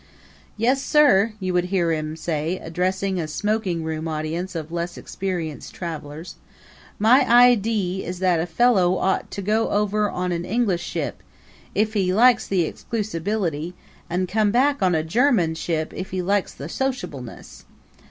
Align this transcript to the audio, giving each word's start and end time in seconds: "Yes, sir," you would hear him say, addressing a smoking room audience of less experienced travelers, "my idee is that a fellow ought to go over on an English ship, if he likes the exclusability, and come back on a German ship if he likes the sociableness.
"Yes, 0.57 0.81
sir," 0.81 1.33
you 1.39 1.53
would 1.53 1.65
hear 1.65 1.91
him 1.91 2.15
say, 2.15 2.57
addressing 2.57 3.19
a 3.19 3.27
smoking 3.27 3.83
room 3.83 4.07
audience 4.07 4.55
of 4.55 4.71
less 4.71 4.97
experienced 4.97 5.75
travelers, 5.75 6.37
"my 6.97 7.21
idee 7.29 8.03
is 8.03 8.17
that 8.17 8.39
a 8.39 8.47
fellow 8.47 8.97
ought 8.97 9.29
to 9.29 9.43
go 9.43 9.69
over 9.69 10.09
on 10.09 10.31
an 10.31 10.43
English 10.43 10.83
ship, 10.83 11.21
if 11.75 11.93
he 11.93 12.11
likes 12.11 12.47
the 12.47 12.63
exclusability, 12.63 13.73
and 14.09 14.27
come 14.27 14.49
back 14.49 14.81
on 14.81 14.95
a 14.95 15.03
German 15.03 15.53
ship 15.53 15.93
if 15.95 16.09
he 16.09 16.19
likes 16.23 16.51
the 16.51 16.67
sociableness. 16.67 17.65